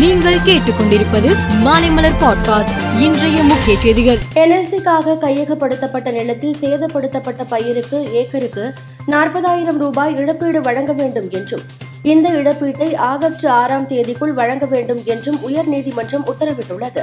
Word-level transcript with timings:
நீங்கள் 0.00 0.34
கேட்டுக்கொண்டிருப்பது 0.34 1.36
மாலைமலர் 1.64 2.12
பாட்காஸ்ட் 2.20 3.00
இன்றைய 3.00 3.42
முக்கிய 3.42 3.78
செய்திகள். 3.78 4.18
என்எல்சிக்காக 4.34 5.16
கையகப்படுத்தப்பட்ட 5.20 6.12
நிலத்தில் 6.12 6.56
சேதப்படுத்தப்பட்ட 6.60 7.44
பயிருக்கு 7.48 8.12
ஏக்கருக்கு 8.12 8.72
நாற்பதாயிரம் 9.06 9.78
ரூபாய் 9.78 10.14
இழப்பீடு 10.14 10.60
வழங்க 10.60 10.92
வேண்டும் 10.92 11.28
என்றும் 11.30 11.60
இந்த 12.02 12.30
இழப்பீட்டை 12.30 12.96
ஆகஸ்ட் 12.96 13.46
ஆறாம் 13.46 13.88
தேதிக்குள் 13.88 14.32
வழங்க 14.32 14.66
வேண்டும் 14.66 15.02
என்றும் 15.04 15.38
உயர்நீதிமன்றம் 15.48 16.24
உத்தரவிட்டுள்ளது. 16.26 17.02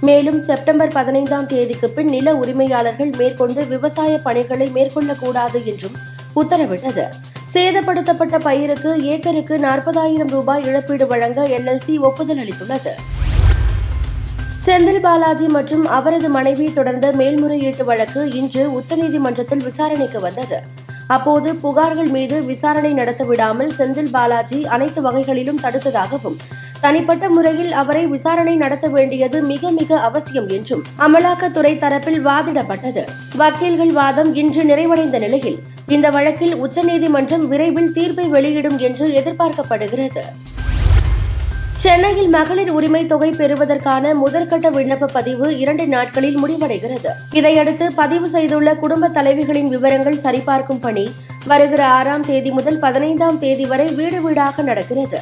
மேலும் 0.00 0.40
செப்டம்பர் 0.40 0.92
பதினைந்தாம் 0.92 1.46
தேதிக்கு 1.46 1.88
பின் 1.88 2.08
நில 2.08 2.34
உரிமையாளர்கள் 2.34 3.12
மேற்கொண்டு 3.16 3.66
விவசாய 3.66 4.18
பணிகளை 4.18 4.70
மேற்கொள்ளக்கூடாது 4.74 5.64
என்றும் 5.64 5.96
உத்தரவிட்டது. 6.36 7.04
சேதப்படுத்தப்பட்ட 7.54 8.38
பயிருக்கு 8.38 9.02
ஏக்கருக்கு 9.02 9.58
நாற்பதாயிரம் 9.58 10.28
ரூபாய் 10.28 10.62
இழப்பீடு 10.62 11.06
வழங்க 11.06 11.42
என்எல்சி 11.42 11.98
ஒப்புதல் 11.98 12.38
அளித்துள்ளது. 12.38 12.92
செந்தில் 14.66 15.00
பாலாஜி 15.00 15.46
மற்றும் 15.46 15.84
அவரது 15.86 16.28
மனைவி 16.28 16.72
தொடர்ந்த 16.72 17.12
மேல்முறையீட்டு 17.12 17.84
வழக்கு 17.84 18.30
இன்று 18.30 18.80
உச்சநீதிமன்றத்தில் 18.80 19.64
விசாரணைக்கு 19.64 20.20
வந்தது. 20.20 20.60
அப்போது 21.06 21.52
புகார்கள் 21.52 22.10
மீது 22.10 22.44
விசாரணை 22.44 22.92
நடத்த 22.92 23.24
விடாமல் 23.24 23.72
செந்தில் 23.78 24.10
பாலாஜி 24.10 24.66
அனைத்து 24.66 25.02
வகைகளிலும் 25.02 25.60
தடுத்ததாகவும் 25.62 26.38
தனிப்பட்ட 26.80 27.28
முறையில் 27.28 27.72
அவரை 27.72 28.06
விசாரணை 28.06 28.56
நடத்த 28.56 28.88
வேண்டியது 28.88 29.42
மிக 29.42 29.70
மிக 29.70 30.00
அவசியம் 30.00 30.48
என்றும் 30.48 30.82
அமலாக்கத்துறை 30.98 31.74
தரப்பில் 31.78 32.22
வாதிடப்பட்டது. 32.28 33.04
வக்கீல்கள் 33.36 33.92
வாதம் 33.92 34.34
இன்று 34.34 34.62
நிறைவடைந்த 34.62 35.18
நிலையில் 35.18 35.60
இந்த 35.86 36.10
வழக்கில் 36.10 36.54
உச்சநீதிமன்றம் 36.54 37.48
விரைவில் 37.48 37.92
தீர்ப்பை 37.92 38.26
வெளியிடும் 38.26 38.78
என்று 38.78 39.06
எதிர்பார்க்கப்படுகிறது. 39.08 40.22
சென்னையில் 41.76 42.28
மகளிர் 42.28 42.70
உரிமை 42.70 43.06
தொகை 43.06 43.30
பெறுவதற்கான 43.30 44.14
முதற்கட்ட 44.14 44.70
விண்ணப்ப 44.70 45.04
பதிவு 45.04 45.58
இரண்டு 45.58 45.86
நாட்களில் 45.86 46.44
முடிவடைகிறது. 46.44 47.10
இதையடுத்து 47.32 47.92
பதிவு 47.92 48.28
செய்துள்ள 48.28 48.74
குடும்ப 48.74 49.08
தலைவிகளின் 49.08 49.68
விவரங்கள் 49.68 50.20
சரிபார்க்கும் 50.20 50.78
பணி 50.78 51.14
வருகிற 51.46 51.86
ஆறாம் 51.86 52.22
தேதி 52.22 52.50
முதல் 52.50 52.78
பதினைந்தாம் 52.78 53.38
தேதி 53.38 53.64
வரை 53.64 53.88
வீடு 53.88 54.20
வீடாக 54.20 54.62
நடக்கிறது. 54.62 55.20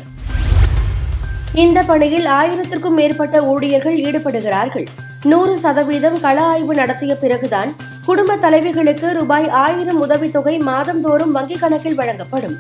இந்த 1.55 1.83
பணியில் 1.83 2.27
ஆயிரத்திற்கும் 2.27 2.95
மேற்பட்ட 2.95 3.43
ஊழியர்கள் 3.43 4.01
ஈடுபடுகிறார்கள். 4.01 4.87
நூறு 5.25 5.59
சதவீதம் 5.59 6.21
கள 6.21 6.43
ஆய்வு 6.43 6.75
நடத்திய 6.75 7.15
பிறகுதான் 7.15 7.75
குடும்ப 8.11 8.37
தலைவிகளுக்கு 8.37 9.13
ரூபாய் 9.13 9.49
ஆயிரம் 9.49 10.01
உதவித்தொகை 10.01 10.59
மாதந்தோறும் 10.59 11.35
வங்கிக் 11.35 11.59
கணக்கில் 11.59 11.95
வழங்கப்படும். 11.95 12.57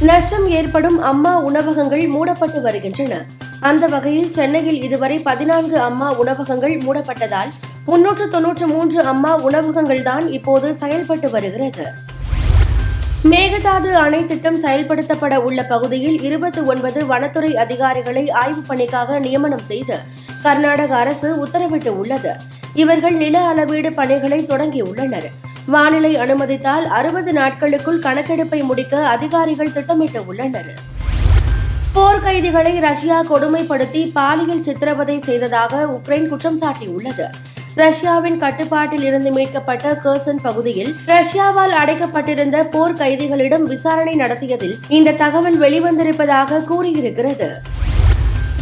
நஷ்டம் 0.00 0.48
ஏற்படும் 0.48 1.00
அம்மா 1.00 1.38
உணவகங்கள் 1.38 2.06
மூடப்பட்டு 2.06 2.60
வருகின்றன. 2.62 3.24
அந்த 3.60 3.86
வகையில் 3.86 4.32
சென்னையில் 4.32 4.82
இதுவரை 4.82 5.18
பதினான்கு 5.18 5.78
அம்மா 5.78 6.12
உணவகங்கள் 6.12 6.78
மூடப்பட்டதால் 6.78 7.50
முன்னூற்று 7.84 8.30
தொன்னூற்று 8.30 8.66
மூன்று 8.66 9.02
அம்மா 9.02 9.36
உணவகங்கள் 9.36 10.02
தான் 10.02 10.32
இப்போது 10.32 10.76
செயல்பட்டு 10.76 11.30
வருகிறது. 11.30 11.86
மேகதாது 13.24 13.92
அணை 13.92 14.26
திட்டம் 14.26 14.62
செயல்படுத்தப்பட 14.62 15.36
உள்ள 15.36 15.62
பகுதியில் 15.62 16.22
இருபத்தி 16.22 16.60
ஒன்பது 16.60 17.06
வனத்துறை 17.06 17.56
அதிகாரிகளை 17.56 18.30
ஆய்வுப் 18.30 18.68
பணிக்காக 18.68 19.18
நியமனம் 19.18 19.64
செய்து 19.64 19.98
கர்நாடக 20.42 20.96
அரசு 20.96 21.46
உத்தரவிட்டு 21.46 21.88
உள்ளது 21.88 22.36
இவர்கள் 22.74 23.14
நில 23.14 23.38
அளவீடு 23.46 23.92
பணிகளை 23.92 24.46
தொடங்கியுள்ளனர். 24.46 25.28
வானிலை 25.66 26.16
அனுமதித்தால் 26.16 26.86
அறுபது 26.86 27.32
நாட்களுக்குள் 27.32 27.98
கணக்கெடுப்பை 27.98 28.62
முடிக்க 28.62 29.06
அதிகாரிகள் 29.06 29.72
திட்டமிட்டு 29.72 30.26
உள்ளனர். 30.26 30.74
போர் 31.92 32.22
கைதிகளை 32.22 32.78
ரஷ்யா 32.78 33.24
கொடுமைப்படுத்தி 33.24 34.10
பாலியல் 34.12 34.62
சித்திரவதை 34.62 35.20
செய்ததாக 35.20 35.86
உக்ரைன் 35.86 36.28
குற்றம் 36.28 36.58
சாட்டியுள்ளது. 36.58 37.26
ரஷ்யாவின் 37.74 38.38
கட்டுப்பாட்டில் 38.38 39.02
இருந்து 39.02 39.30
மீட்கப்பட்ட 39.30 40.00
கர்சன் 40.04 40.40
பகுதியில் 40.42 40.94
ரஷ்யாவால் 41.06 41.74
அடைக்கப்பட்டிருந்த 41.82 42.64
போர் 42.64 42.94
கைதிகளிடம் 42.94 43.62
விசாரணை 43.62 44.14
நடத்தியதில் 44.14 44.78
இந்த 44.88 45.12
தகவல் 45.12 45.60
வெளிவந்திருப்பதாக 45.60 46.64
கூறியிருக்கிறது. 46.64 47.60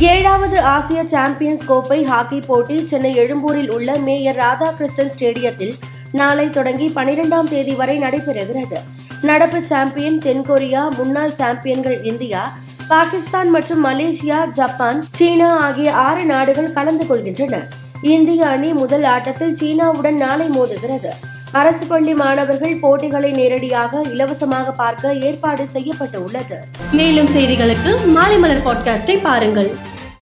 ஏழாவது 0.01 0.61
ஆசிய 0.61 1.05
சாம்பியன்ஸ் 1.05 1.65
கோப்பை 1.65 2.05
ஹாக்கி 2.05 2.41
போட்டி 2.41 2.87
சென்னை 2.87 3.15
எழும்பூரில் 3.15 3.71
உள்ள 3.71 3.97
மேயர் 3.97 4.37
ராதாகிருஷ்ணன் 4.37 5.11
ஸ்டேடியத்தில் 5.19 5.73
நாளை 6.13 6.51
தொடங்கி 6.51 6.93
பனிரெண்டாம் 6.95 7.49
தேதி 7.49 7.73
வரை 7.73 7.99
நடைபெறுகிறது. 7.99 8.77
நடப்பு 9.23 9.63
சாம்பியன் 9.67 10.19
தென்கொரியா 10.19 10.89
முன்னாள் 10.97 11.35
சாம்பியன்கள் 11.35 12.03
இந்தியா 12.03 12.59
பாகிஸ்தான் 12.89 13.51
மற்றும் 13.51 13.85
மலேசியா 13.85 14.51
ஜப்பான் 14.51 15.05
சீனா 15.11 15.57
ஆகிய 15.57 15.93
ஆறு 15.93 16.25
நாடுகள் 16.25 16.73
கலந்து 16.73 17.05
கொள்கின்றன. 17.05 17.63
இந்திய 18.03 18.47
அணி 18.47 18.73
முதல் 18.73 19.05
ஆட்டத்தில் 19.05 19.57
சீனாவுடன் 19.57 20.15
நாளை 20.15 20.49
மோதுகிறது. 20.49 21.11
அரசு 21.53 21.87
பள்ளி 21.87 22.13
மாணவர்கள் 22.13 22.77
போட்டிகளை 22.77 23.31
நேரடியாக 23.31 24.01
இலவசமாக 24.03 24.71
பார்க்க 24.71 25.15
ஏற்பாடு 25.15 25.69
செய்யப்பட்டு 25.69 26.25
உள்ளது 26.25 26.65
மேலும் 26.93 27.27
செய்திகளுக்கு 27.27 28.07
மாலை 28.07 28.39
மலர் 28.39 28.67
பாட்காஸ்டை 28.67 29.19
பாருங்கள். 29.23 29.88